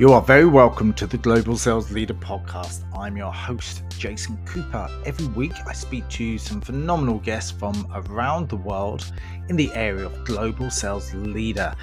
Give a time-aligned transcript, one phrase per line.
[0.00, 2.84] You are very welcome to the Global Sales Leader podcast.
[2.98, 4.88] I'm your host, Jason Cooper.
[5.04, 9.12] Every week, I speak to some phenomenal guests from around the world
[9.50, 11.74] in the area of global sales leader.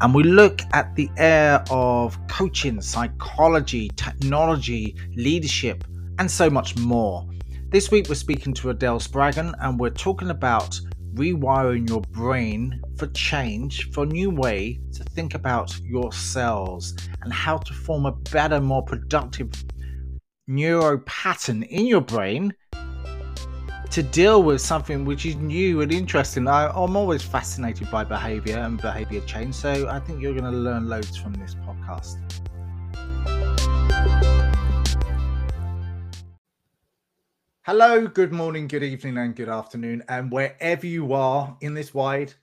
[0.00, 5.84] And we look at the area of coaching, psychology, technology, leadership,
[6.18, 7.24] and so much more.
[7.68, 10.80] This week, we're speaking to Adele Spraggon, and we're talking about
[11.14, 17.32] rewiring your brain for change, for a new way to think about your cells and
[17.32, 19.50] how to form a better, more productive
[20.46, 22.54] neuro pattern in your brain
[23.90, 26.46] to deal with something which is new and interesting.
[26.46, 30.58] I, am always fascinated by behavior and behavior change, so I think you're going to
[30.58, 32.18] learn loads from this podcast.
[37.62, 40.02] Hello, good morning, good evening, and good afternoon.
[40.08, 42.34] And wherever you are in this wide,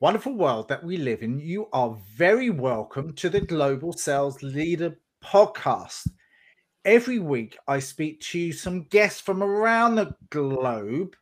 [0.00, 4.96] wonderful world that we live in, you are very welcome to the Global Sales Leader
[5.24, 6.06] podcast.
[6.84, 11.16] Every week, I speak to some guests from around the globe,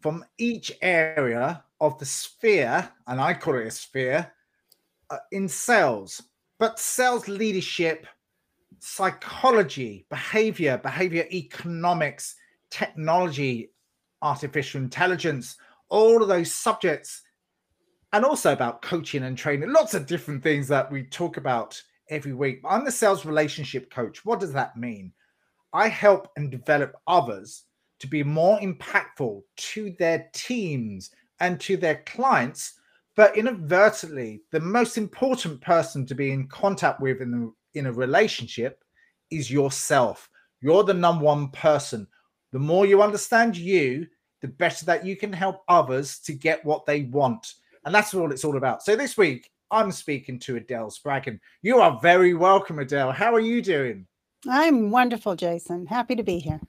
[0.00, 4.32] from each area of the sphere, and I call it a sphere,
[5.10, 6.20] uh, in sales,
[6.58, 8.04] but sales leadership,
[8.80, 12.34] psychology, behavior, behavior economics
[12.68, 13.70] technology,
[14.22, 15.56] artificial intelligence,
[15.88, 17.22] all of those subjects,
[18.12, 22.32] and also about coaching and training, lots of different things that we talk about every
[22.32, 22.60] week.
[22.64, 24.24] I'm the sales relationship coach.
[24.24, 25.12] What does that mean?
[25.72, 27.64] I help and develop others
[28.00, 32.74] to be more impactful to their teams and to their clients.
[33.16, 37.92] But inadvertently, the most important person to be in contact with in, the, in a
[37.92, 38.82] relationship
[39.30, 40.30] is yourself.
[40.60, 42.06] You're the number one person
[42.52, 44.06] the more you understand you,
[44.40, 47.54] the better that you can help others to get what they want.
[47.84, 48.82] And that's what it's all about.
[48.82, 51.38] So this week, I'm speaking to Adele Spraggon.
[51.62, 53.12] You are very welcome, Adele.
[53.12, 54.06] How are you doing?
[54.48, 55.86] I'm wonderful, Jason.
[55.86, 56.60] Happy to be here.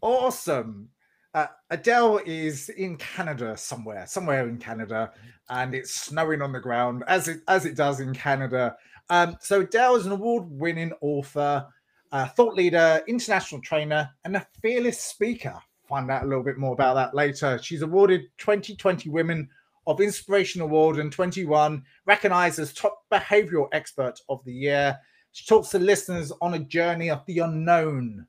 [0.00, 0.88] Awesome.
[1.34, 5.12] Uh, Adele is in Canada somewhere, somewhere in Canada,
[5.50, 8.76] and it's snowing on the ground as it as it does in Canada.
[9.10, 11.66] Um, so Adele is an award-winning author,
[12.12, 15.58] a thought leader, international trainer, and a fearless speaker.
[15.88, 17.58] Find out a little bit more about that later.
[17.60, 19.48] She's awarded 2020 Women
[19.86, 24.98] of Inspiration Award and 21 recognized as top behavioral expert of the year.
[25.32, 28.26] She talks to listeners on a journey of the unknown.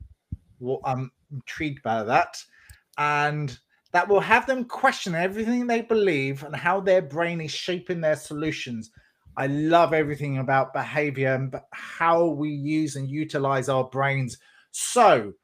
[0.58, 2.42] Well, I'm intrigued by that.
[2.98, 3.56] And
[3.92, 8.16] that will have them question everything they believe and how their brain is shaping their
[8.16, 8.90] solutions
[9.38, 14.38] I love everything about behavior and how we use and utilize our brains.
[14.70, 15.34] So,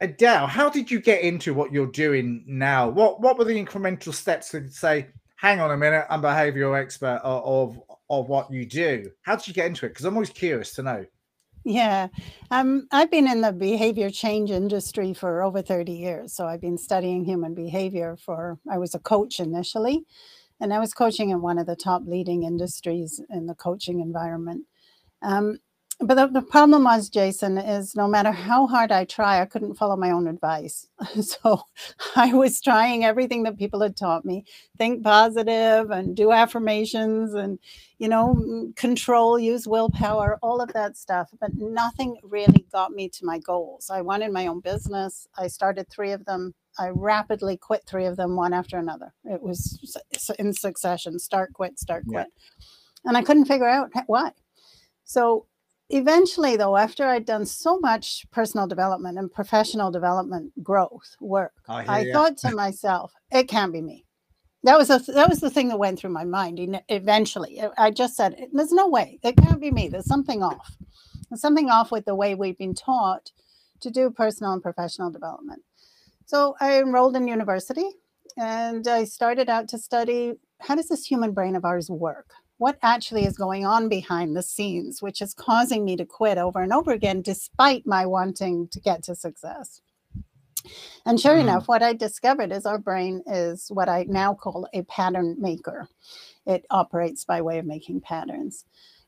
[0.00, 2.88] Adele, how did you get into what you're doing now?
[2.88, 7.20] What what were the incremental steps to say, hang on a minute, I'm behavioral expert
[7.24, 9.10] of, of, what you do?
[9.22, 9.90] How did you get into it?
[9.90, 11.06] Because I'm always curious to know.
[11.64, 12.08] Yeah,
[12.50, 16.32] um, I've been in the behavior change industry for over 30 years.
[16.32, 20.06] So I've been studying human behavior for, I was a coach initially.
[20.60, 24.64] And I was coaching in one of the top leading industries in the coaching environment.
[25.22, 25.58] Um,
[26.00, 29.74] but the, the, problem was, Jason, is no matter how hard I try, I couldn't
[29.74, 30.86] follow my own advice.
[31.20, 31.62] so
[32.14, 34.44] I was trying everything that people had taught me
[34.76, 37.58] think positive and do affirmations and,
[37.98, 41.30] you know, control, use willpower, all of that stuff.
[41.40, 43.90] But nothing really got me to my goals.
[43.90, 45.26] I wanted my own business.
[45.36, 49.12] I started three of them I rapidly quit three of them one after another.
[49.24, 49.96] It was
[50.38, 52.28] in succession start, quit, start, quit.
[52.28, 52.64] Yeah.
[53.04, 54.30] And I couldn't figure out why.
[55.04, 55.46] So
[55.90, 61.74] eventually, though, after I'd done so much personal development and professional development growth work, oh,
[61.74, 64.04] I, I thought to myself, it can't be me.
[64.64, 66.80] That was a, that was the thing that went through my mind.
[66.88, 69.20] Eventually, I just said, "There's no way.
[69.22, 69.88] It can't be me.
[69.88, 70.76] There's something off.
[71.30, 73.30] There's something off with the way we've been taught
[73.80, 75.62] to do personal and professional development."
[76.26, 77.88] So I enrolled in university
[78.36, 82.32] and I started out to study how does this human brain of ours work?
[82.58, 86.60] What actually is going on behind the scenes, which is causing me to quit over
[86.60, 89.80] and over again, despite my wanting to get to success.
[91.06, 91.40] And sure mm.
[91.40, 95.88] enough, what I discovered is our brain is what I now call a pattern maker.
[96.46, 98.64] It operates by way of making patterns.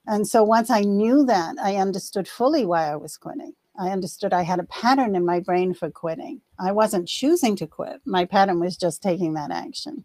[0.06, 3.52] And so once I knew that, I understood fully why I was quitting.
[3.78, 6.40] I understood I had a pattern in my brain for quitting.
[6.58, 8.00] I wasn't choosing to quit.
[8.04, 10.04] My pattern was just taking that action.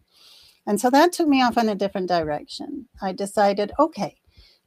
[0.66, 2.88] And so that took me off in a different direction.
[3.00, 4.16] I decided, okay,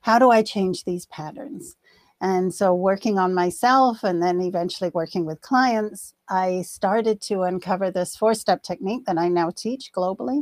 [0.02, 1.76] how do I change these patterns?
[2.22, 7.92] And so, working on myself and then eventually working with clients, I started to uncover
[7.92, 10.42] this four step technique that I now teach globally,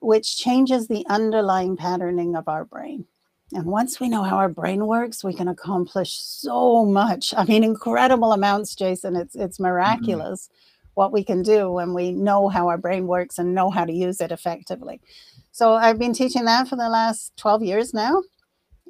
[0.00, 3.06] which changes the underlying patterning of our brain.
[3.52, 7.32] And once we know how our brain works, we can accomplish so much.
[7.36, 9.16] I mean, incredible amounts, Jason.
[9.16, 9.64] It's it's mm-hmm.
[9.64, 10.56] miraculous mm-hmm.
[10.96, 13.92] What we can do when we know how our brain works and know how to
[13.92, 15.00] use it effectively.
[15.52, 18.22] So I've been teaching that for the last 12 years now.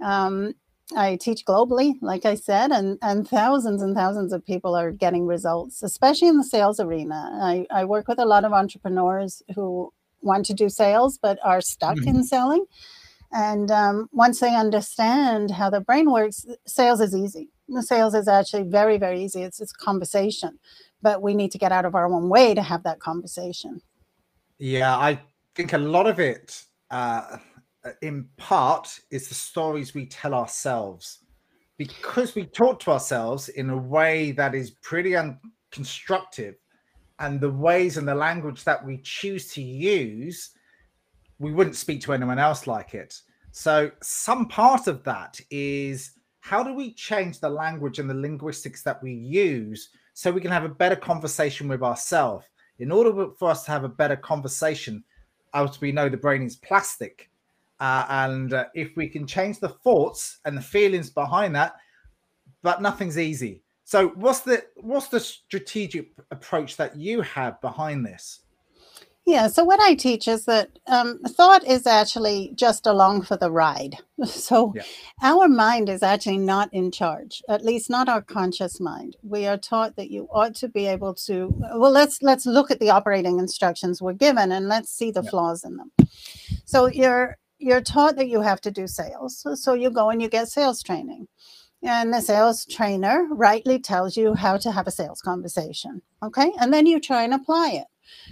[0.03, 0.55] Um,
[0.97, 5.27] I teach globally, like I said, and, and thousands and thousands of people are getting
[5.27, 7.31] results, especially in the sales arena.
[7.43, 9.93] I, I work with a lot of entrepreneurs who
[10.23, 12.09] want to do sales but are stuck mm-hmm.
[12.09, 12.67] in selling.
[13.33, 17.49] And um, once they understand how the brain works, sales is easy.
[17.69, 19.43] The sales is actually very, very easy.
[19.43, 20.61] It's it's conversation,
[21.07, 23.81] but we need to get out of our own way to have that conversation.
[24.59, 25.21] Yeah, I
[25.55, 26.61] think a lot of it,
[26.91, 27.37] uh,
[28.03, 31.21] in part, is the stories we tell ourselves,
[31.79, 36.57] because we talk to ourselves in a way that is pretty unconstructive,
[37.21, 40.51] and the ways and the language that we choose to use
[41.39, 43.15] we wouldn't speak to anyone else like it.
[43.53, 48.83] So some part of that is how do we change the language and the linguistics
[48.83, 52.47] that we use so we can have a better conversation with ourselves?
[52.79, 55.05] In order for us to have a better conversation,
[55.53, 57.31] as we know the brain is plastic,
[57.81, 61.75] uh, and uh, if we can change the thoughts and the feelings behind that,
[62.63, 63.63] but nothing's easy.
[63.85, 68.41] So what's the what's the strategic approach that you have behind this?
[69.27, 73.51] Yeah, so what I teach is that um, thought is actually just along for the
[73.51, 73.99] ride.
[74.25, 74.83] So yeah.
[75.23, 79.17] our mind is actually not in charge, at least not our conscious mind.
[79.23, 81.53] We are taught that you ought to be able to.
[81.75, 85.31] Well, let's let's look at the operating instructions we're given and let's see the yeah.
[85.31, 85.91] flaws in them.
[86.65, 89.39] So you're you're taught that you have to do sales.
[89.39, 91.29] So, so you go and you get sales training.
[91.83, 96.03] And the sales trainer rightly tells you how to have a sales conversation.
[96.23, 96.53] Okay.
[96.59, 97.87] And then you try and apply it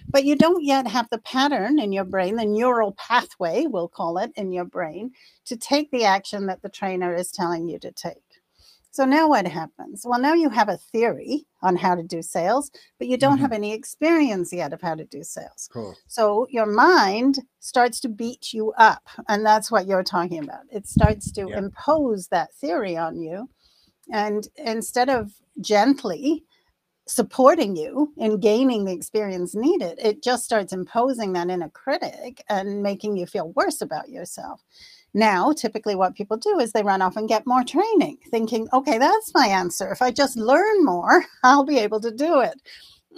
[0.08, 4.18] but you don't yet have the pattern in your brain, the neural pathway, we'll call
[4.18, 5.12] it, in your brain
[5.46, 8.23] to take the action that the trainer is telling you to take.
[8.94, 10.06] So now what happens?
[10.06, 13.42] Well, now you have a theory on how to do sales, but you don't mm-hmm.
[13.42, 15.68] have any experience yet of how to do sales.
[15.72, 15.96] Cool.
[16.06, 19.02] So your mind starts to beat you up.
[19.26, 20.60] And that's what you're talking about.
[20.70, 21.58] It starts to yeah.
[21.58, 23.50] impose that theory on you.
[24.12, 26.44] And instead of gently
[27.08, 32.80] supporting you in gaining the experience needed, it just starts imposing that inner critic and
[32.80, 34.62] making you feel worse about yourself.
[35.14, 38.98] Now, typically, what people do is they run off and get more training, thinking, okay,
[38.98, 39.92] that's my answer.
[39.92, 42.60] If I just learn more, I'll be able to do it.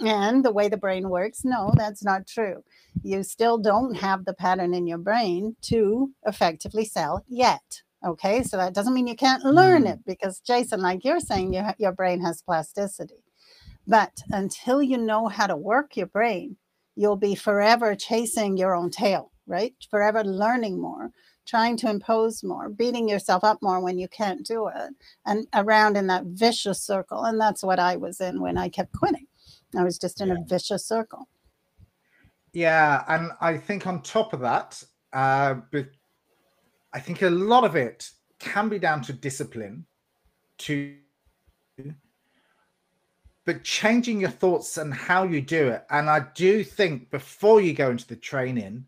[0.05, 2.63] And the way the brain works, no, that's not true.
[3.01, 7.81] You still don't have the pattern in your brain to effectively sell yet.
[8.05, 9.93] Okay, so that doesn't mean you can't learn mm.
[9.93, 13.23] it because, Jason, like you're saying, you ha- your brain has plasticity.
[13.87, 16.57] But until you know how to work your brain,
[16.95, 19.73] you'll be forever chasing your own tail, right?
[19.89, 21.11] Forever learning more,
[21.47, 24.93] trying to impose more, beating yourself up more when you can't do it,
[25.25, 27.23] and around in that vicious circle.
[27.23, 29.27] And that's what I was in when I kept quitting.
[29.75, 30.35] I was just in yeah.
[30.35, 31.27] a vicious circle.
[32.53, 33.03] Yeah.
[33.07, 34.81] And I think on top of that,
[35.13, 35.55] uh,
[36.93, 38.09] I think a lot of it
[38.39, 39.85] can be down to discipline
[40.59, 40.95] to
[43.45, 45.85] but changing your thoughts and how you do it.
[45.89, 48.85] And I do think before you go into the training,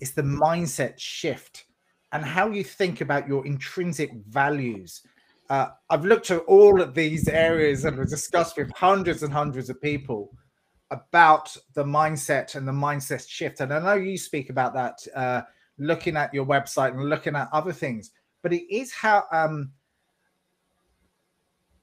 [0.00, 1.64] it's the mindset shift
[2.12, 5.02] and how you think about your intrinsic values.
[5.50, 9.70] Uh, I've looked at all of these areas and we've discussed with hundreds and hundreds
[9.70, 10.32] of people
[10.90, 13.60] about the mindset and the mindset shift.
[13.60, 15.42] And I know you speak about that, uh,
[15.78, 18.10] looking at your website and looking at other things,
[18.42, 19.72] but it is how um,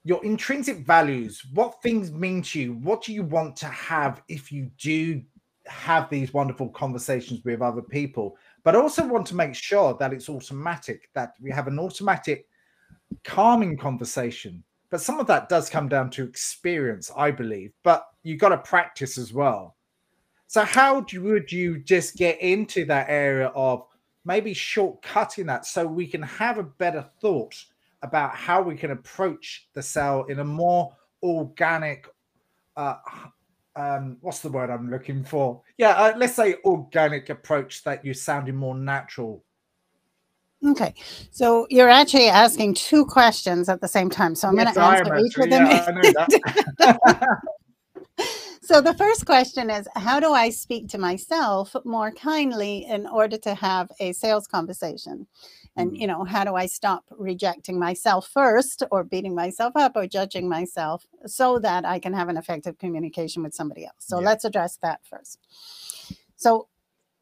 [0.04, 4.52] your intrinsic values, what things mean to you, what do you want to have if
[4.52, 5.22] you do
[5.66, 8.36] have these wonderful conversations with other people,
[8.66, 12.48] but I also want to make sure that it's automatic, that we have an automatic
[13.22, 14.64] calming conversation.
[14.90, 18.58] But some of that does come down to experience, I believe, but you've got to
[18.58, 19.76] practice as well.
[20.48, 23.84] So, how do, would you just get into that area of
[24.24, 27.54] maybe shortcutting that so we can have a better thought?
[28.02, 32.06] about how we can approach the sell in a more organic
[32.76, 32.96] uh,
[33.76, 35.62] um, what's the word I'm looking for?
[35.78, 39.44] Yeah, uh, let's say organic approach that you're sounding more natural.
[40.66, 40.94] Okay,
[41.30, 44.34] so you're actually asking two questions at the same time.
[44.34, 45.66] So I'm yes, going to answer each of them.
[46.80, 46.96] Yeah,
[48.66, 53.38] so the first question is How do I speak to myself more kindly in order
[53.38, 55.26] to have a sales conversation?
[55.78, 55.98] and mm.
[56.00, 60.48] you know how do i stop rejecting myself first or beating myself up or judging
[60.48, 64.24] myself so that i can have an effective communication with somebody else so yeah.
[64.24, 65.38] let's address that first
[66.36, 66.66] so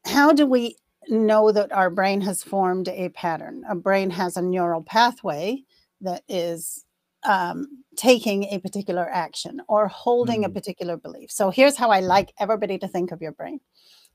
[0.05, 0.77] how do we
[1.09, 3.63] know that our brain has formed a pattern.
[3.69, 5.63] A brain has a neural pathway
[6.01, 6.84] that is
[7.25, 10.45] um, taking a particular action or holding mm.
[10.45, 11.31] a particular belief.
[11.31, 13.59] So here's how I like everybody to think of your brain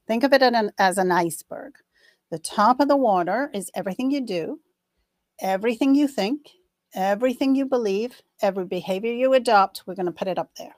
[0.06, 1.74] think of it an, as an iceberg.
[2.30, 4.60] The top of the water is everything you do,
[5.40, 6.48] everything you think,
[6.94, 9.84] everything you believe, every behavior you adopt.
[9.86, 10.74] We're going to put it up there.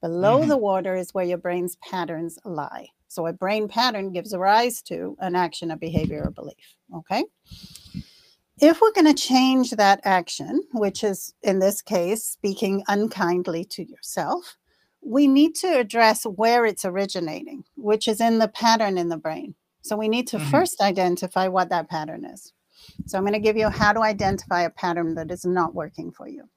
[0.00, 0.48] Below mm-hmm.
[0.48, 2.88] the water is where your brain's patterns lie.
[3.08, 6.76] So a brain pattern gives rise to an action, a behavior, or belief.
[6.94, 7.24] Okay.
[8.60, 13.82] If we're going to change that action, which is in this case speaking unkindly to
[13.82, 14.56] yourself,
[15.02, 19.54] we need to address where it's originating, which is in the pattern in the brain.
[19.82, 20.50] So we need to mm-hmm.
[20.50, 22.52] first identify what that pattern is.
[23.06, 26.12] So I'm going to give you how to identify a pattern that is not working
[26.12, 26.48] for you.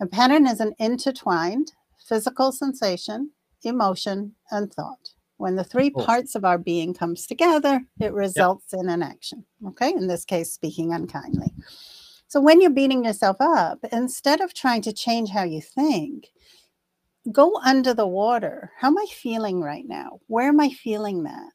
[0.00, 3.30] A pattern is an intertwined physical sensation,
[3.62, 5.10] emotion, and thought.
[5.40, 8.82] When the three parts of our being comes together, it results yep.
[8.82, 9.46] in an action.
[9.68, 11.54] Okay, in this case, speaking unkindly.
[12.28, 16.28] So when you're beating yourself up, instead of trying to change how you think,
[17.32, 18.70] go under the water.
[18.78, 20.20] How am I feeling right now?
[20.26, 21.52] Where am I feeling that?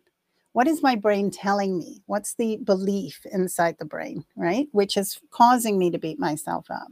[0.54, 2.01] What is my brain telling me?
[2.08, 4.68] What's the belief inside the brain, right?
[4.72, 6.88] Which is causing me to beat myself up.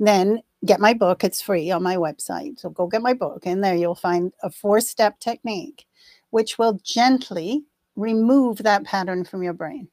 [0.00, 1.22] Then get my book.
[1.22, 2.58] It's free on my website.
[2.58, 3.46] So go get my book.
[3.46, 5.84] And there, you'll find a four step technique
[6.30, 7.64] which will gently
[7.96, 9.88] remove that pattern from your brain.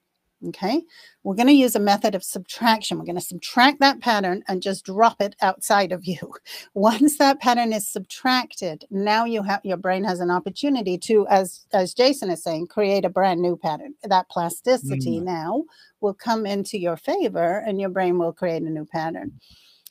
[0.49, 0.83] Okay,
[1.23, 2.99] we're going to use a method of subtraction.
[2.99, 6.35] We're going to subtract that pattern and just drop it outside of you.
[6.73, 11.65] Once that pattern is subtracted, now you have your brain has an opportunity to, as
[11.73, 13.95] as Jason is saying, create a brand new pattern.
[14.03, 15.23] That plasticity mm.
[15.23, 15.63] now
[16.01, 19.39] will come into your favor, and your brain will create a new pattern.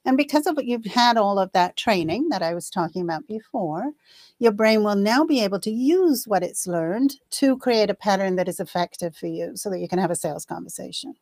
[0.05, 3.27] And because of what you've had all of that training that I was talking about
[3.27, 3.93] before,
[4.39, 8.37] your brain will now be able to use what it's learned to create a pattern
[8.37, 11.15] that is effective for you so that you can have a sales conversation.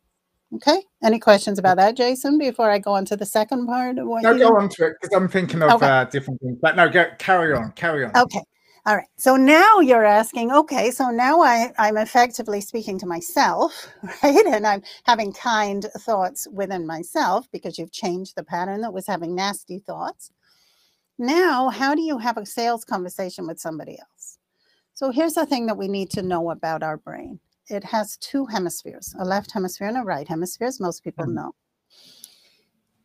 [0.55, 0.83] Okay.
[1.01, 4.21] Any questions about that, Jason, before I go on to the second part of what
[4.21, 5.87] No, go on to it because I'm thinking of okay.
[5.87, 6.57] uh, different things.
[6.61, 8.11] But no, go, carry on, carry on.
[8.15, 8.41] Okay.
[8.85, 9.07] All right.
[9.15, 13.87] So now you're asking, okay, so now I, I'm effectively speaking to myself,
[14.23, 14.45] right?
[14.45, 19.35] And I'm having kind thoughts within myself because you've changed the pattern that was having
[19.35, 20.31] nasty thoughts.
[21.17, 24.37] Now, how do you have a sales conversation with somebody else?
[24.93, 27.39] So here's the thing that we need to know about our brain.
[27.69, 31.35] It has two hemispheres, a left hemisphere and a right hemisphere, as most people mm-hmm.
[31.35, 31.55] know.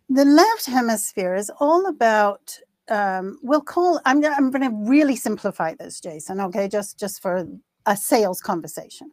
[0.09, 2.59] The left hemisphere is all about
[2.90, 7.47] um, we'll call i'm, I'm going to really simplify this jason okay just just for
[7.87, 9.11] a sales conversation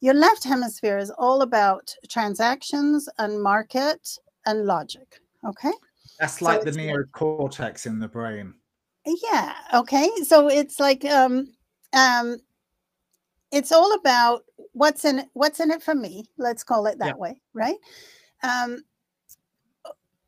[0.00, 5.72] your left hemisphere is all about transactions and market and logic okay
[6.18, 8.54] that's like so the neocortex in the brain
[9.06, 11.48] yeah okay so it's like um
[11.92, 12.38] um
[13.52, 14.42] it's all about
[14.72, 17.18] what's in what's in it for me let's call it that yep.
[17.18, 17.76] way right
[18.42, 18.82] um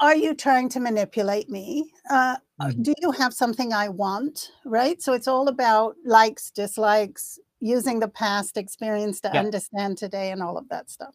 [0.00, 1.90] are you trying to manipulate me?
[2.10, 2.82] Uh, mm-hmm.
[2.82, 4.50] Do you have something I want?
[4.64, 5.00] Right.
[5.02, 9.40] So it's all about likes, dislikes, using the past experience to yeah.
[9.40, 11.14] understand today and all of that stuff.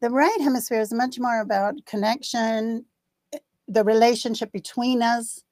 [0.00, 2.84] The right hemisphere is much more about connection,
[3.32, 5.42] eh, the relationship between us,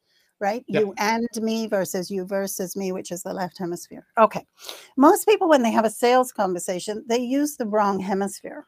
[0.41, 0.65] right?
[0.69, 0.81] Yep.
[0.81, 4.07] You and me versus you versus me, which is the left hemisphere.
[4.19, 4.47] Okay.
[4.97, 8.67] Most people, when they have a sales conversation, they use the wrong hemisphere.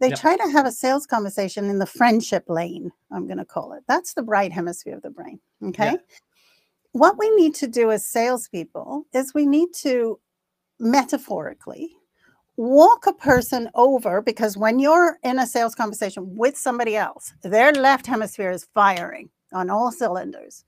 [0.00, 0.20] They yep.
[0.20, 3.82] try to have a sales conversation in the friendship lane, I'm going to call it.
[3.88, 5.40] That's the right hemisphere of the brain.
[5.64, 5.92] Okay.
[5.92, 6.06] Yep.
[6.92, 10.18] What we need to do as salespeople is we need to
[10.78, 11.90] metaphorically
[12.56, 17.72] walk a person over because when you're in a sales conversation with somebody else, their
[17.72, 20.64] left hemisphere is firing on all cylinders.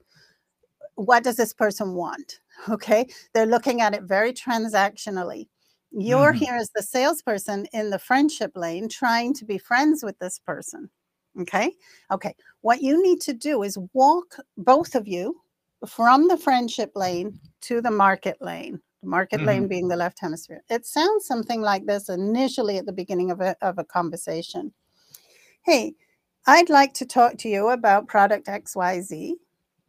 [0.95, 2.39] What does this person want?
[2.67, 3.07] Okay.
[3.33, 5.47] They're looking at it very transactionally.
[5.91, 6.43] You're mm-hmm.
[6.43, 10.89] here as the salesperson in the friendship lane trying to be friends with this person.
[11.39, 11.71] Okay.
[12.11, 12.35] Okay.
[12.61, 15.41] What you need to do is walk both of you
[15.87, 19.47] from the friendship lane to the market lane, the market mm-hmm.
[19.47, 20.61] lane being the left hemisphere.
[20.69, 24.73] It sounds something like this initially at the beginning of a, of a conversation.
[25.63, 25.93] Hey,
[26.45, 29.33] I'd like to talk to you about product XYZ,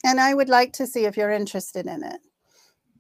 [0.05, 2.21] and I would like to see if you're interested in it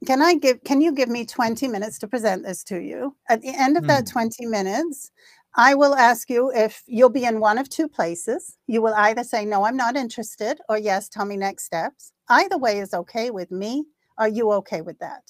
[0.06, 3.14] can I give can you give me 20 minutes to present this to you?
[3.28, 3.88] At the end of mm.
[3.88, 5.10] that 20 minutes,
[5.56, 8.56] I will ask you if you'll be in one of two places.
[8.66, 12.12] You will either say, No, I'm not interested, or yes, tell me next steps.
[12.28, 13.84] Either way is okay with me.
[14.16, 15.22] Are you okay with that?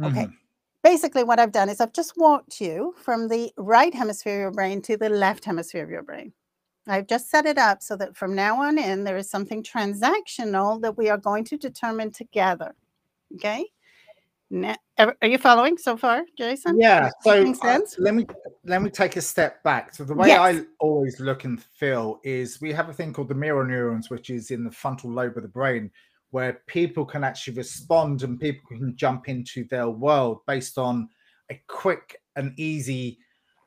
[0.00, 0.18] Mm-hmm.
[0.18, 0.28] Okay.
[0.82, 4.50] Basically, what I've done is I've just walked you from the right hemisphere of your
[4.52, 6.32] brain to the left hemisphere of your brain.
[6.88, 10.80] I've just set it up so that from now on in, there is something transactional
[10.82, 12.74] that we are going to determine together.
[13.34, 13.66] Okay.
[14.98, 16.80] Are you following so far, Jason?
[16.80, 17.10] Yeah.
[17.22, 18.26] So uh, let me
[18.64, 19.94] let me take a step back.
[19.94, 20.40] So the way yes.
[20.40, 24.30] I always look and feel is we have a thing called the mirror neurons, which
[24.30, 25.90] is in the frontal lobe of the brain,
[26.30, 31.08] where people can actually respond and people can jump into their world based on
[31.50, 33.18] a quick and easy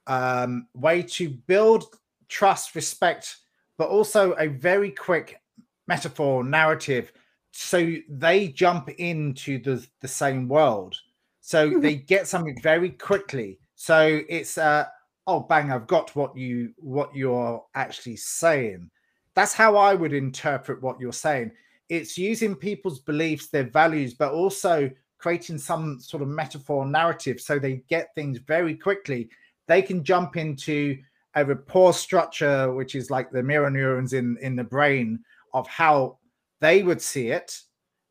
[0.08, 1.86] um, way to build
[2.30, 3.38] trust, respect,
[3.78, 5.42] but also a very quick
[5.88, 7.12] metaphor narrative
[7.52, 10.96] so they jump into the the same world.
[11.42, 11.82] So mm-hmm.
[11.82, 13.60] they get something very quickly.
[13.76, 14.86] So it's uh
[15.28, 18.90] oh bang i've got what you what you're actually saying.
[19.36, 21.52] That's how i would interpret what you're saying.
[21.88, 27.60] It's using people's beliefs their values but also creating some sort of metaphor narrative so
[27.60, 29.30] they get things very quickly.
[29.68, 30.98] They can jump into
[31.36, 35.20] a rapport structure which is like the mirror neurons in in the brain
[35.54, 36.19] of how
[36.62, 37.60] they would see it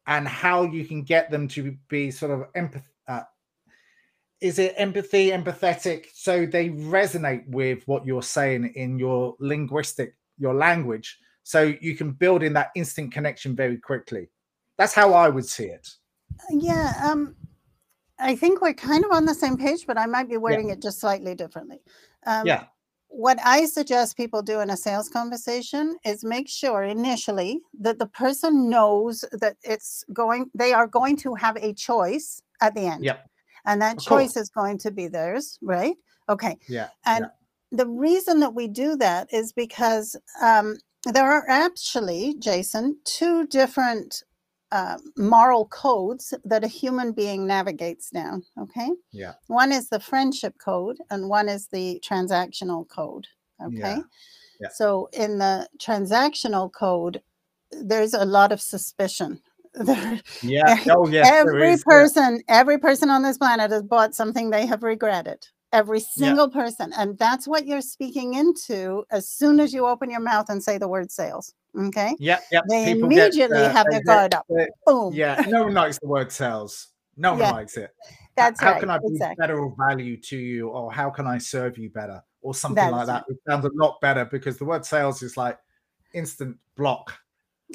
[0.06, 3.22] and how you can get them to be sort of empath uh,
[4.40, 6.06] is it empathy empathetic?
[6.14, 11.18] So they resonate with what you're saying in your linguistic your language.
[11.42, 14.28] So you can build in that instant connection very quickly.
[14.76, 15.88] That's how i would see it.
[16.50, 17.34] Yeah um
[18.20, 20.74] i think we're kind of on the same page but i might be wording yeah.
[20.74, 21.80] it just slightly differently.
[22.26, 22.64] Um, yeah
[23.08, 28.06] what I suggest people do in a sales conversation is make sure initially that the
[28.06, 33.04] person knows that it's going, they are going to have a choice at the end.
[33.04, 33.28] Yep.
[33.66, 34.36] And that of choice course.
[34.36, 35.96] is going to be theirs, right?
[36.28, 36.56] Okay.
[36.68, 36.88] Yeah.
[37.06, 37.76] And yeah.
[37.76, 44.22] the reason that we do that is because um, there are actually, Jason, two different
[44.72, 48.42] uh, moral codes that a human being navigates down.
[48.60, 48.90] Okay.
[49.12, 49.34] Yeah.
[49.46, 53.26] One is the friendship code, and one is the transactional code.
[53.62, 53.76] Okay.
[53.78, 54.00] Yeah.
[54.60, 54.68] yeah.
[54.74, 57.22] So in the transactional code,
[57.70, 59.40] there's a lot of suspicion.
[60.42, 60.76] yeah.
[60.90, 61.28] Oh, yes.
[61.30, 62.60] Every person, yeah.
[62.60, 66.62] every person on this planet has bought something they have regretted every single yeah.
[66.62, 70.62] person and that's what you're speaking into as soon as you open your mouth and
[70.62, 74.34] say the word sales okay yeah yeah they People immediately get, uh, have their guard
[74.34, 74.46] up
[74.86, 77.50] boom yeah no one likes the word sales no one yeah.
[77.50, 77.90] likes it
[78.34, 78.80] that's how right.
[78.80, 79.36] can i be exactly.
[79.38, 82.92] better of value to you or how can i serve you better or something that's
[82.92, 85.58] like that it sounds a lot better because the word sales is like
[86.14, 87.12] instant block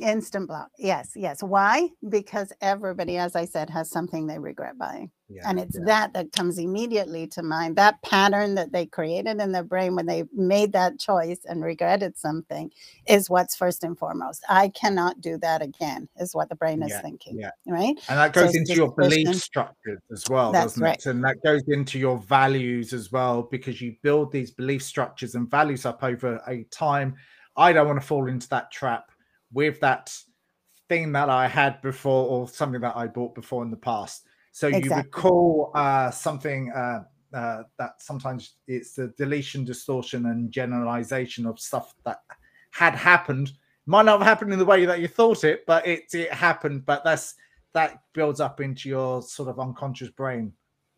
[0.02, 0.72] Instant block.
[0.80, 1.44] Yes, yes.
[1.44, 1.88] Why?
[2.10, 5.12] Because everybody, as I said, has something they regret buying.
[5.30, 5.86] Yeah, and it's yeah.
[5.86, 7.76] that that comes immediately to mind.
[7.76, 12.18] That pattern that they created in their brain when they made that choice and regretted
[12.18, 12.72] something
[13.08, 14.44] is what's first and foremost.
[14.50, 17.40] I cannot do that again, is what the brain is yeah, thinking.
[17.40, 17.52] Yeah.
[17.68, 17.96] Right.
[18.10, 20.98] And that goes so into your belief structures as well, doesn't right.
[20.98, 21.06] it?
[21.06, 25.50] And that goes into your values as well, because you build these belief structures and
[25.52, 27.16] values up over a time.
[27.56, 29.12] I don't want to fall into that trap
[29.54, 30.16] with that
[30.90, 34.28] thing that I had before or something that I bought before in the past.
[34.52, 34.90] So exactly.
[34.90, 41.60] you recall uh, something uh, uh, that sometimes it's the deletion, distortion, and generalization of
[41.60, 42.20] stuff that
[42.72, 43.54] had happened.
[43.86, 46.86] Might not have happened in the way that you thought it, but it it happened.
[46.86, 47.36] But that's
[47.74, 50.54] that builds up into your sort of unconscious brain.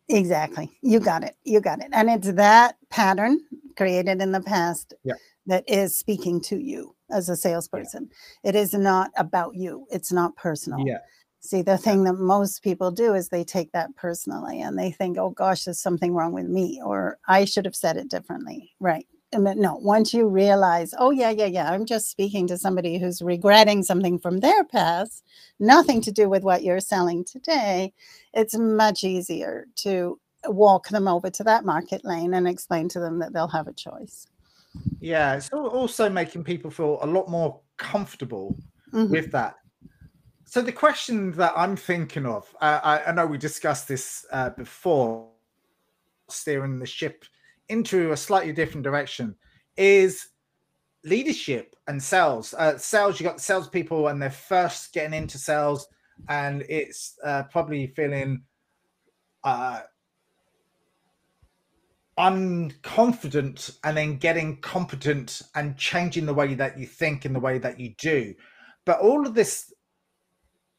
[0.08, 0.70] Exactly.
[0.82, 1.34] You got it.
[1.44, 1.88] You got it.
[1.92, 3.40] And it's that pattern
[3.76, 5.14] created in the past yeah.
[5.46, 8.10] That is speaking to you as a salesperson.
[8.42, 8.50] Yeah.
[8.50, 9.86] It is not about you.
[9.90, 10.86] It's not personal.
[10.86, 10.98] Yeah.
[11.40, 15.16] See, the thing that most people do is they take that personally and they think,
[15.16, 18.74] oh gosh, there's something wrong with me, or I should have said it differently.
[18.80, 19.06] Right.
[19.32, 23.20] And no, once you realize, oh, yeah, yeah, yeah, I'm just speaking to somebody who's
[23.20, 25.24] regretting something from their past,
[25.58, 27.92] nothing to do with what you're selling today,
[28.32, 33.18] it's much easier to walk them over to that market lane and explain to them
[33.18, 34.26] that they'll have a choice.
[35.00, 38.56] Yeah, it's also making people feel a lot more comfortable
[38.92, 39.10] mm-hmm.
[39.10, 39.56] with that.
[40.44, 44.50] So the question that I'm thinking of, uh, I, I, know we discussed this uh,
[44.50, 45.28] before,
[46.28, 47.24] steering the ship
[47.68, 49.34] into a slightly different direction,
[49.76, 50.28] is
[51.04, 52.54] leadership and sales.
[52.54, 55.88] Uh, sales, you got salespeople and they're first getting into sales,
[56.28, 58.42] and it's uh, probably feeling
[59.44, 59.80] uh,
[62.18, 67.58] unconfident and then getting competent and changing the way that you think and the way
[67.58, 68.34] that you do.
[68.84, 69.72] But all of this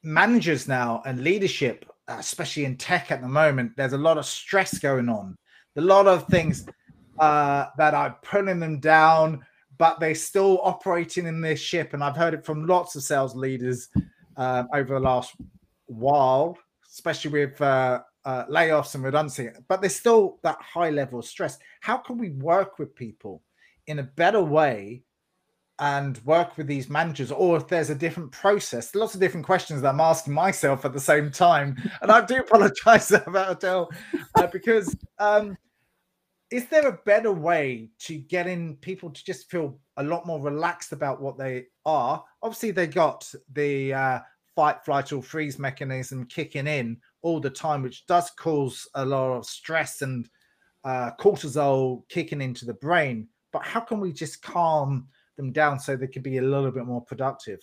[0.04, 4.80] managers now and leadership, especially in tech at the moment, there's a lot of stress
[4.80, 5.36] going on.
[5.76, 6.66] A lot of things
[7.20, 9.46] uh, that are pulling them down,
[9.78, 11.94] but they're still operating in this ship.
[11.94, 13.90] And I've heard it from lots of sales leaders
[14.38, 15.36] uh, over the last
[15.86, 16.58] while,
[16.92, 21.58] especially with uh, uh, layoffs and redundancy, but there's still that high level of stress.
[21.80, 23.42] How can we work with people
[23.88, 25.04] in a better way
[25.80, 27.32] and work with these managers?
[27.32, 30.92] Or if there's a different process lots of different questions that i'm asking myself at
[30.92, 31.78] the same time.
[32.02, 33.90] And i do apologize about adele
[34.36, 35.58] uh, because um,
[36.52, 40.92] is there a better way to getting people to just feel a lot more relaxed
[40.92, 42.22] about what they are?
[42.44, 44.20] Obviously they got the uh,
[44.54, 49.36] fight flight or freeze mechanism kicking in all the time which does cause a lot
[49.36, 50.30] of stress and
[50.84, 55.96] uh, cortisol kicking into the brain but how can we just calm them down so
[55.96, 57.60] they could be a little bit more productive?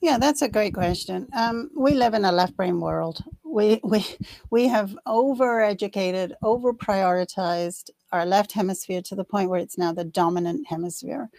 [0.00, 1.28] Yeah, that's a great question.
[1.34, 3.24] Um, we live in a left brain world.
[3.42, 4.04] We we
[4.50, 9.92] we have over educated, over prioritized our left hemisphere to the point where it's now
[9.92, 11.30] the dominant hemisphere,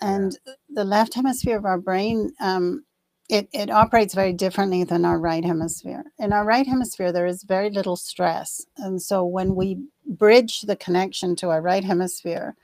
[0.00, 0.36] and
[0.68, 2.32] the left hemisphere of our brain.
[2.40, 2.84] Um,
[3.30, 6.04] it, it operates very differently than our right hemisphere.
[6.18, 8.66] In our right hemisphere, there is very little stress.
[8.76, 12.56] And so when we bridge the connection to our right hemisphere,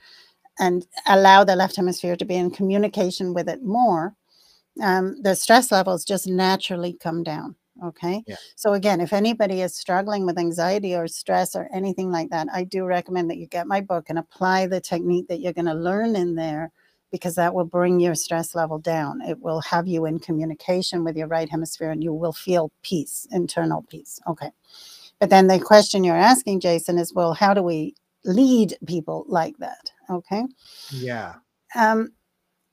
[0.58, 4.14] and allow the left hemisphere to be in communication with it more,
[4.82, 7.54] um, the stress levels just naturally come down.
[7.84, 8.22] Okay.
[8.26, 8.36] Yeah.
[8.54, 12.64] So, again, if anybody is struggling with anxiety or stress or anything like that, I
[12.64, 15.74] do recommend that you get my book and apply the technique that you're going to
[15.74, 16.72] learn in there
[17.10, 19.20] because that will bring your stress level down.
[19.22, 23.26] It will have you in communication with your right hemisphere and you will feel peace,
[23.30, 24.20] internal peace.
[24.26, 24.50] Okay.
[25.20, 27.94] But then the question you're asking, Jason, is well, how do we
[28.26, 29.90] lead people like that.
[30.10, 30.44] Okay.
[30.90, 31.34] Yeah.
[31.74, 32.12] Um,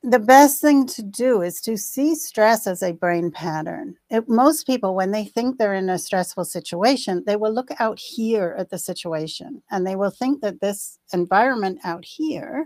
[0.04, 3.96] the best thing to do is to see stress as a brain pattern.
[4.10, 7.98] It, most people, when they think they're in a stressful situation, they will look out
[8.00, 12.66] here at the situation and they will think that this environment out here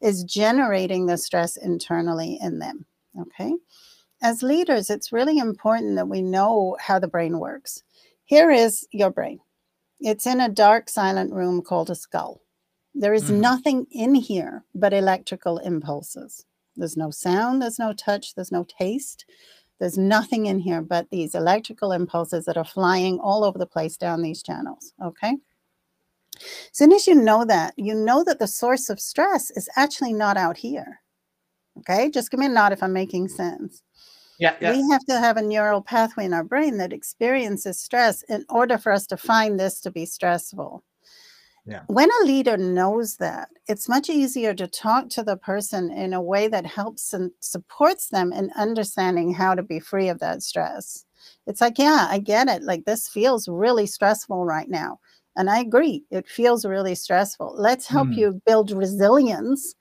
[0.00, 2.86] is generating the stress internally in them.
[3.20, 3.52] Okay.
[4.22, 7.82] As leaders, it's really important that we know how the brain works.
[8.24, 9.40] Here is your brain.
[10.00, 12.40] It's in a dark, silent room called a skull.
[12.94, 13.40] There is mm.
[13.40, 16.46] nothing in here but electrical impulses.
[16.78, 19.26] There's no sound, there's no touch, there's no taste.
[19.78, 23.96] There's nothing in here but these electrical impulses that are flying all over the place
[23.96, 24.92] down these channels.
[25.02, 25.36] Okay.
[26.36, 30.12] As soon as you know that, you know that the source of stress is actually
[30.12, 31.00] not out here.
[31.78, 32.10] Okay.
[32.10, 33.82] Just give me a nod if I'm making sense.
[34.38, 34.72] Yeah, yeah.
[34.72, 38.78] We have to have a neural pathway in our brain that experiences stress in order
[38.78, 40.84] for us to find this to be stressful.
[41.68, 41.82] Yeah.
[41.88, 46.22] When a leader knows that, it's much easier to talk to the person in a
[46.22, 51.04] way that helps and supports them in understanding how to be free of that stress.
[51.46, 52.62] It's like, yeah, I get it.
[52.62, 54.98] Like, this feels really stressful right now.
[55.36, 57.54] And I agree, it feels really stressful.
[57.56, 58.16] Let's help mm.
[58.16, 59.74] you build resilience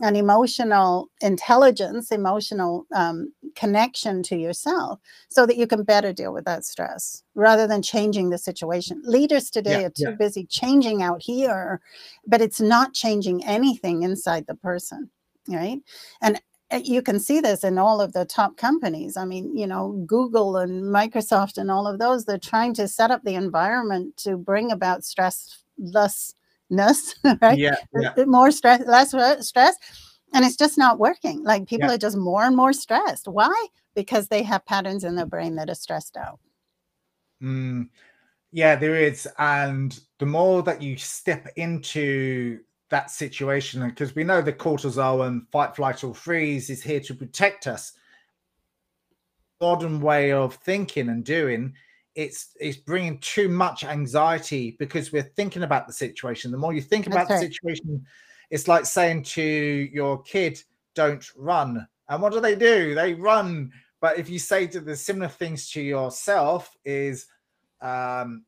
[0.00, 6.44] an emotional intelligence, emotional um, connection to yourself so that you can better deal with
[6.44, 9.02] that stress rather than changing the situation.
[9.04, 10.10] Leaders today yeah, are too yeah.
[10.12, 11.80] busy changing out here,
[12.26, 15.10] but it's not changing anything inside the person,
[15.48, 15.78] right?
[16.22, 19.16] And uh, you can see this in all of the top companies.
[19.16, 23.10] I mean, you know, Google and Microsoft and all of those, they're trying to set
[23.10, 25.04] up the environment to bring about
[26.72, 27.58] stressless right?
[27.58, 28.14] Yeah, yeah.
[28.26, 29.14] More stress, less
[29.46, 29.76] stress.
[30.34, 31.42] And it's just not working.
[31.44, 31.94] Like people yeah.
[31.94, 33.28] are just more and more stressed.
[33.28, 33.66] Why?
[33.94, 36.38] Because they have patterns in their brain that are stressed out.
[37.42, 37.88] Mm,
[38.50, 39.28] yeah, there is.
[39.38, 45.46] And the more that you step into that situation, because we know the cortisol and
[45.50, 47.92] fight, flight, or freeze is here to protect us.
[49.60, 51.74] Modern way of thinking and doing
[52.14, 56.50] it's it's bringing too much anxiety because we're thinking about the situation.
[56.50, 57.54] The more you think about That's the right.
[57.54, 58.06] situation,
[58.50, 60.62] it's like saying to your kid,
[60.94, 62.94] "Don't run." And what do they do?
[62.94, 63.72] They run.
[64.00, 67.26] But if you say to the similar things to yourself, is
[67.80, 68.44] um,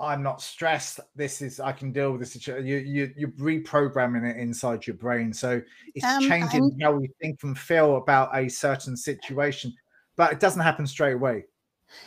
[0.00, 1.00] I'm not stressed.
[1.14, 2.32] This is I can deal with this.
[2.32, 2.66] situation.
[2.66, 5.60] You you you're reprogramming it inside your brain, so
[5.94, 6.80] it's um, changing I'm...
[6.80, 9.74] how we think and feel about a certain situation.
[10.16, 11.44] But it doesn't happen straight away.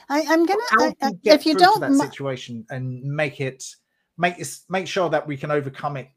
[0.09, 0.61] I, am gonna.
[0.79, 3.63] I, I, if you don't that situation and make it
[4.17, 6.09] make it, make sure that we can overcome it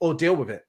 [0.00, 0.66] or deal with it.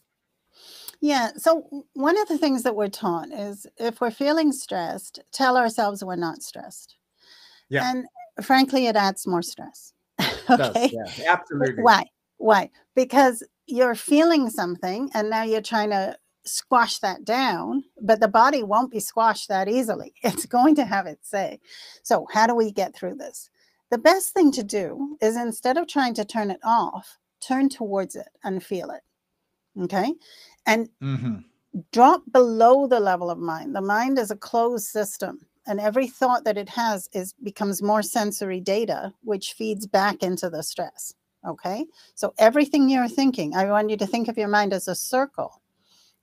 [1.02, 1.32] Yeah.
[1.36, 6.04] So one of the things that we're taught is if we're feeling stressed, tell ourselves
[6.04, 6.96] we're not stressed.
[7.70, 7.90] Yeah.
[7.90, 8.06] And
[8.44, 9.94] frankly, it adds more stress.
[10.22, 10.92] okay.
[10.94, 11.82] Does, yeah, absolutely.
[11.82, 12.04] Why?
[12.38, 12.70] Why?
[12.96, 18.64] Because you're feeling something and now you're trying to squash that down, but the body
[18.64, 20.14] won't be squashed that easily.
[20.24, 21.60] It's going to have its say.
[22.04, 23.50] So, how do we get through this?
[23.90, 28.16] The best thing to do is instead of trying to turn it off, turn towards
[28.16, 29.02] it and feel it.
[29.84, 30.14] Okay.
[30.66, 31.36] And mm-hmm.
[31.92, 33.76] drop below the level of mind.
[33.76, 35.46] The mind is a closed system.
[35.68, 40.50] And every thought that it has is becomes more sensory data, which feeds back into
[40.50, 41.14] the stress.
[41.48, 41.86] Okay.
[42.16, 45.61] So everything you're thinking, I want you to think of your mind as a circle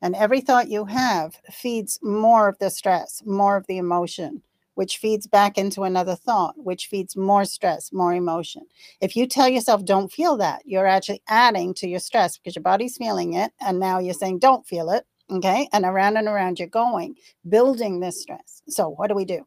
[0.01, 4.43] And every thought you have feeds more of the stress, more of the emotion,
[4.75, 8.63] which feeds back into another thought, which feeds more stress, more emotion.
[9.01, 12.63] If you tell yourself, don't feel that, you're actually adding to your stress because your
[12.63, 13.51] body's feeling it.
[13.61, 15.05] And now you're saying, don't feel it.
[15.31, 15.69] Okay.
[15.73, 17.17] And around and around you're going,
[17.49, 18.63] building this stress.
[18.69, 19.47] So, what do we do?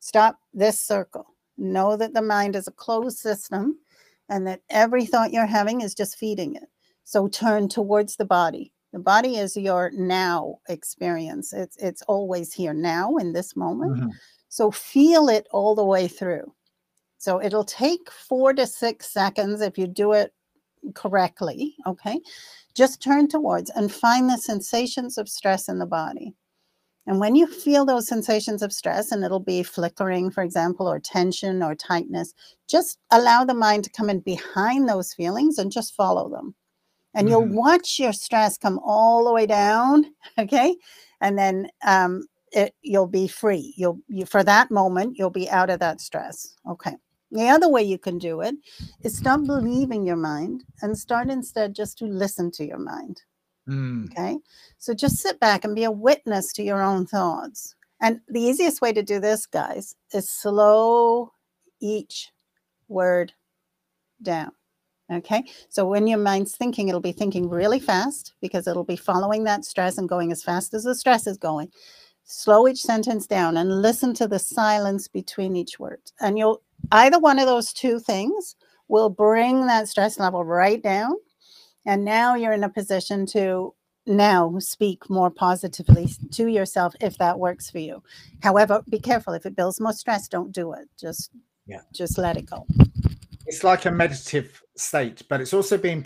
[0.00, 1.26] Stop this circle.
[1.58, 3.78] Know that the mind is a closed system
[4.28, 6.64] and that every thought you're having is just feeding it.
[7.04, 11.52] So, turn towards the body the body is your now experience.
[11.52, 13.98] It's it's always here now in this moment.
[13.98, 14.08] Mm-hmm.
[14.48, 16.50] So feel it all the way through.
[17.18, 20.32] So it'll take 4 to 6 seconds if you do it
[20.94, 22.18] correctly, okay?
[22.74, 26.34] Just turn towards and find the sensations of stress in the body.
[27.06, 31.00] And when you feel those sensations of stress, and it'll be flickering, for example, or
[31.00, 32.32] tension or tightness,
[32.66, 36.54] just allow the mind to come in behind those feelings and just follow them
[37.16, 37.28] and mm-hmm.
[37.28, 40.06] you'll watch your stress come all the way down
[40.38, 40.76] okay?
[41.20, 43.74] And then um, it, you'll be free.
[43.76, 46.96] You'll you, for that moment you'll be out of that stress okay?
[47.32, 48.54] The other way you can do it
[49.02, 53.20] is stop believing your mind and start instead just to listen to your mind
[53.68, 54.10] mm.
[54.10, 54.38] okay?
[54.78, 57.74] So just sit back and be a witness to your own thoughts.
[58.00, 61.32] And the easiest way to do this guys is slow
[61.80, 62.30] each
[62.88, 63.32] word
[64.22, 64.52] down
[65.10, 65.44] Okay.
[65.68, 69.64] So when your mind's thinking, it'll be thinking really fast because it'll be following that
[69.64, 71.70] stress and going as fast as the stress is going.
[72.24, 76.00] Slow each sentence down and listen to the silence between each word.
[76.20, 78.56] And you'll either one of those two things
[78.88, 81.12] will bring that stress level right down.
[81.84, 83.74] And now you're in a position to
[84.06, 88.02] now speak more positively to yourself if that works for you.
[88.42, 90.88] However, be careful if it builds more stress, don't do it.
[90.98, 91.30] Just
[91.66, 92.66] yeah, just let it go
[93.46, 96.04] it's like a meditative state, but it's also being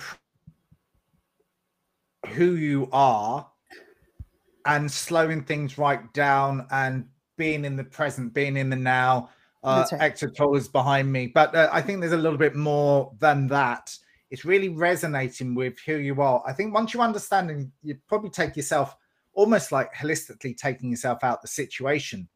[2.29, 3.49] who you are
[4.67, 9.31] and slowing things right down and being in the present, being in the now.
[9.63, 10.23] Uh, right.
[10.37, 13.97] Tolle is behind me, but uh, I think there's a little bit more than that.
[14.31, 16.43] It's really resonating with who you are.
[16.47, 18.97] I think once you understand, and you probably take yourself
[19.35, 22.29] almost like holistically taking yourself out the situation,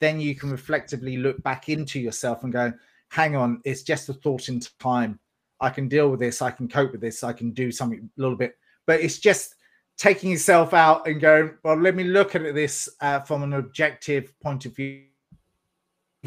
[0.00, 2.72] then you can reflectively look back into yourself and go,
[3.12, 5.20] hang on, it's just a thought in time.
[5.60, 6.40] I can deal with this.
[6.40, 7.22] I can cope with this.
[7.22, 8.56] I can do something a little bit.
[8.86, 9.54] But it's just
[9.98, 14.32] taking yourself out and going, well, let me look at this uh, from an objective
[14.40, 15.04] point of view.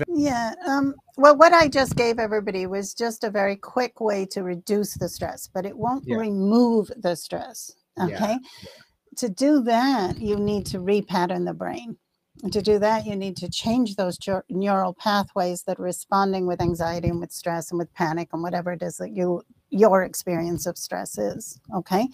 [0.07, 0.53] Yeah.
[0.67, 4.93] Um, well, what I just gave everybody was just a very quick way to reduce
[4.93, 6.17] the stress, but it won't yeah.
[6.17, 7.71] remove the stress.
[7.99, 8.13] Okay.
[8.13, 8.69] Yeah.
[9.17, 11.97] To do that, you need to repattern the brain.
[12.43, 14.19] And to do that, you need to change those
[14.49, 18.73] neural pathways that are responding with anxiety and with stress and with panic and whatever
[18.73, 21.59] it is that you your experience of stress is.
[21.75, 22.07] Okay.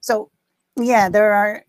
[0.00, 0.30] So
[0.76, 1.64] yeah, there are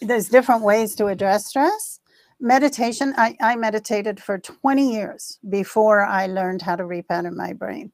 [0.00, 2.00] there's different ways to address stress.
[2.40, 7.92] Meditation, I, I meditated for 20 years before I learned how to repattern my brain.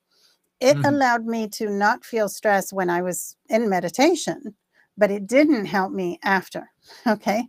[0.61, 0.85] It mm-hmm.
[0.85, 4.55] allowed me to not feel stress when I was in meditation
[4.97, 6.71] but it didn't help me after.
[7.07, 7.45] Okay.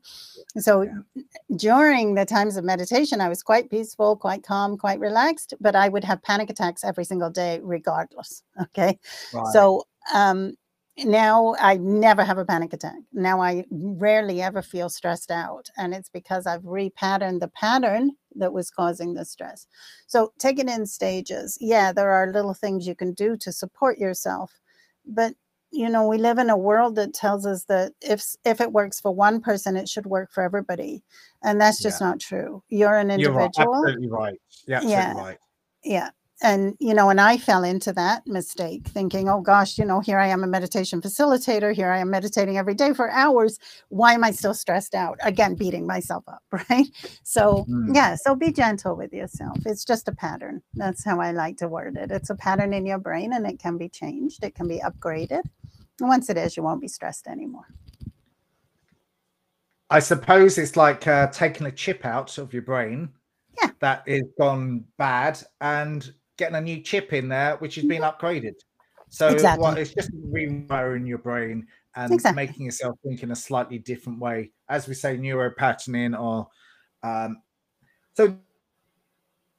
[0.58, 1.24] So yeah.
[1.56, 5.90] during the times of meditation, I was quite peaceful, quite calm, quite relaxed, but I
[5.90, 8.44] would have panic attacks every single day, regardless.
[8.62, 8.98] Okay.
[9.34, 9.54] Right.
[9.54, 9.84] So
[10.14, 10.54] um,
[10.98, 12.98] now I never have a panic attack.
[13.14, 15.70] Now I rarely ever feel stressed out.
[15.78, 19.68] And it's because I've repatterned the pattern that was causing the stress.
[20.08, 21.58] So take it in stages.
[21.62, 24.60] Yeah, there are little things you can do to support yourself,
[25.06, 25.34] but
[25.72, 29.00] you know we live in a world that tells us that if if it works
[29.00, 31.04] for one person it should work for everybody
[31.44, 32.08] and that's just yeah.
[32.08, 32.64] not true.
[32.70, 33.40] You're an individual.
[33.40, 34.40] You're absolutely right.
[34.66, 35.14] Yeah yeah.
[35.14, 35.38] right.
[35.84, 36.10] yeah
[36.42, 40.20] and you know and i fell into that mistake thinking oh gosh you know here
[40.20, 43.60] i am a meditation facilitator here i am meditating every day for hours.
[43.90, 45.18] Why am i still stressed out?
[45.24, 46.88] Again beating myself up right?
[47.24, 47.96] So mm.
[47.96, 49.58] yeah so be gentle with yourself.
[49.66, 50.62] It's just a pattern.
[50.74, 52.12] That's how i like to word it.
[52.12, 54.44] It's a pattern in your brain and it can be changed.
[54.44, 55.42] It can be upgraded.
[56.00, 57.68] And once it is you won't be stressed anymore.
[59.90, 63.10] I suppose it's like uh, taking a chip out of your brain
[63.62, 63.72] yeah.
[63.80, 68.54] that is gone bad and getting a new chip in there, which has been upgraded.
[69.10, 69.64] So exactly.
[69.64, 72.46] well, it's just rewiring your brain and exactly.
[72.46, 74.52] making yourself think in a slightly different way.
[74.70, 76.48] As we say, neuropatterning or
[77.04, 77.42] um,
[78.14, 78.38] so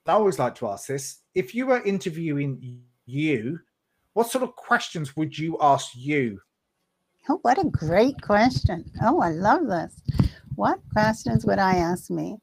[0.07, 1.19] I always like to ask this.
[1.35, 3.61] If you were interviewing you,
[4.14, 6.41] what sort of questions would you ask you?
[7.29, 8.91] Oh, what a great question.
[9.03, 10.01] Oh, I love this.
[10.55, 12.38] What questions would I ask me?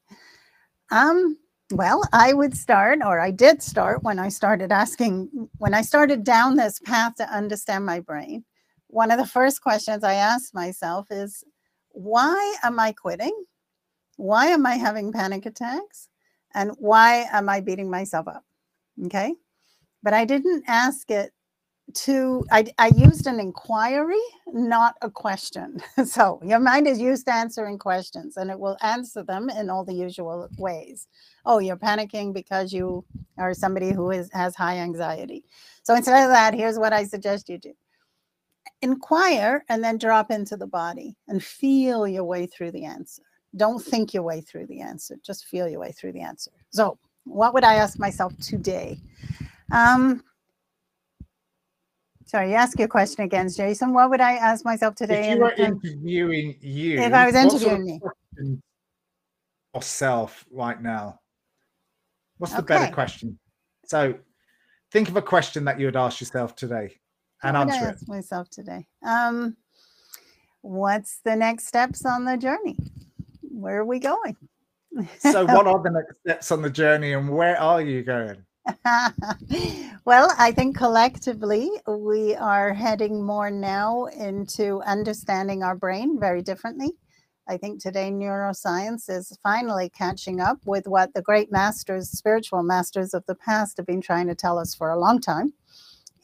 [0.92, 1.38] Um,
[1.72, 6.24] well, I would start, or I did start when I started asking, when I started
[6.24, 8.46] down this path to understand my brain.
[8.88, 11.44] One of the first questions I asked myself is,
[11.90, 13.46] why am I quitting?
[14.18, 16.08] Why am I having panic attacks?
[16.54, 18.44] And why am I beating myself up?
[19.06, 19.34] Okay.
[20.04, 21.34] But I didn't ask it
[21.94, 25.82] to I, I used an inquiry not a question.
[26.06, 29.84] So your mind is used to answering questions and it will answer them in all
[29.84, 31.08] the usual ways.
[31.46, 33.06] Oh you're panicking because you
[33.38, 35.44] are somebody who is has high anxiety.
[35.84, 37.74] So instead of that here's what i suggest you do.
[38.82, 43.24] Inquire and then drop into the body and feel your way through the answer.
[43.56, 46.52] Don't think your way through the answer just feel your way through the answer.
[46.72, 49.00] So what would i ask myself today?
[49.72, 50.24] Um,
[52.26, 53.94] Sorry, you ask your question again, Jason.
[53.94, 55.30] What would I ask myself today?
[55.30, 58.58] If you were interviewing you, if I was interviewing sort of me,
[59.76, 61.20] yourself right now,
[62.40, 62.80] what's the okay.
[62.80, 63.38] better question?
[63.86, 64.16] So,
[64.92, 66.98] think of a question that you would ask yourself today,
[67.44, 68.88] and what answer I ask myself today.
[69.06, 69.56] Um,
[70.62, 72.78] what's the next steps on the journey?
[73.44, 74.36] Where are we going?
[75.20, 78.44] so, what are the next steps on the journey, and where are you going?
[80.06, 86.92] well, I think collectively we are heading more now into understanding our brain very differently.
[87.48, 93.14] I think today neuroscience is finally catching up with what the great masters, spiritual masters
[93.14, 95.54] of the past, have been trying to tell us for a long time.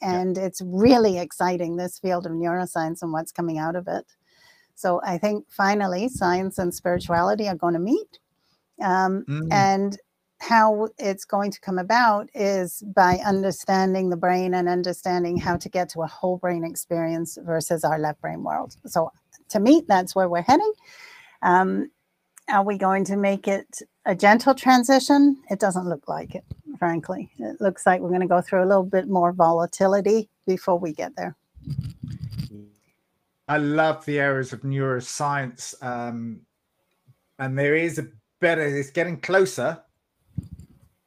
[0.00, 0.44] And yeah.
[0.44, 4.04] it's really exciting, this field of neuroscience and what's coming out of it.
[4.74, 8.18] So I think finally science and spirituality are going to meet.
[8.82, 9.52] Um, mm.
[9.52, 9.96] And
[10.42, 15.68] how it's going to come about is by understanding the brain and understanding how to
[15.68, 18.76] get to a whole brain experience versus our left brain world.
[18.86, 19.12] So,
[19.50, 20.72] to me, that's where we're heading.
[21.42, 21.90] Um,
[22.48, 25.40] are we going to make it a gentle transition?
[25.48, 26.44] It doesn't look like it,
[26.76, 27.30] frankly.
[27.38, 30.92] It looks like we're going to go through a little bit more volatility before we
[30.92, 31.36] get there.
[33.46, 35.80] I love the areas of neuroscience.
[35.84, 36.40] Um,
[37.38, 38.08] and there is a
[38.40, 39.80] better, it's getting closer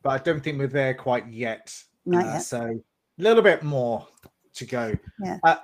[0.06, 1.76] but I don't think we're there quite yet.
[2.06, 2.44] Not uh, yet.
[2.44, 2.80] So a
[3.18, 4.08] little bit more
[4.54, 4.96] to go.
[5.20, 5.40] Yeah.
[5.44, 5.56] Uh,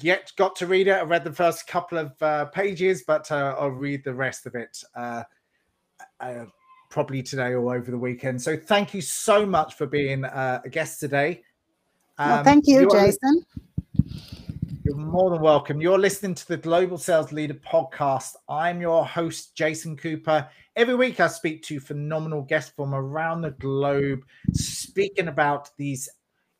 [0.00, 0.92] yet got to read it.
[0.92, 4.54] I read the first couple of uh, pages, but uh, I'll read the rest of
[4.54, 5.22] it uh,
[6.20, 6.44] uh
[6.90, 8.40] probably today or over the weekend.
[8.40, 11.42] So thank you so much for being uh, a guest today.
[12.18, 13.44] Um, well, thank you, Jason.
[14.84, 15.80] You're more than welcome.
[15.80, 18.36] You're listening to the Global Sales Leader podcast.
[18.48, 20.48] I'm your host, Jason Cooper.
[20.76, 24.20] Every week, I speak to phenomenal guests from around the globe,
[24.52, 26.08] speaking about these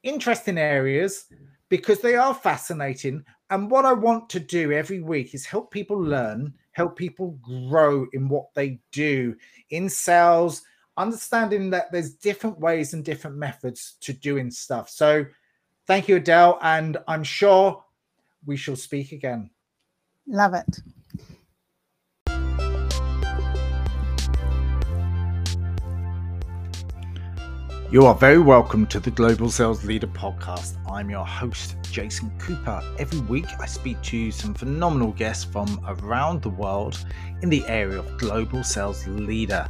[0.03, 1.27] interesting areas
[1.69, 3.25] because they are fascinating.
[3.51, 8.07] And what I want to do every week is help people learn, help people grow
[8.13, 9.37] in what they do
[9.71, 10.63] in sales,
[10.97, 14.89] understanding that there's different ways and different methods to doing stuff.
[14.89, 15.25] So
[15.87, 16.59] thank you, Adele.
[16.63, 17.85] And I'm sure
[18.47, 19.51] we shall speak again.
[20.27, 20.81] Love it.
[27.91, 30.79] You are very welcome to the Global Sales Leader podcast.
[30.91, 32.83] I'm your host, Jason Cooper.
[32.99, 37.05] Every week, I speak to some phenomenal guests from around the world
[37.43, 39.69] in the area of global sales leader.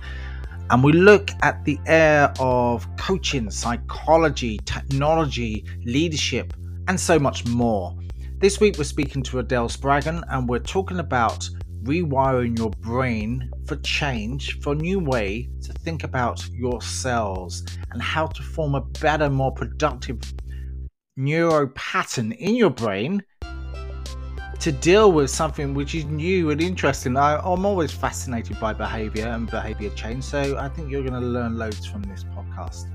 [0.70, 6.54] And we look at the area of coaching, psychology, technology, leadership,
[6.88, 7.94] and so much more.
[8.38, 11.48] This week, we're speaking to Adele Spraggon, and we're talking about
[11.84, 18.02] rewiring your brain for change, for a new way to think about your cells and
[18.02, 20.20] how to form a better, more productive
[21.16, 23.22] neuro pattern in your brain
[24.60, 27.16] to deal with something which is new and interesting.
[27.16, 31.26] I, am always fascinated by behavior and behavior change, so I think you're going to
[31.26, 32.86] learn loads from this podcast.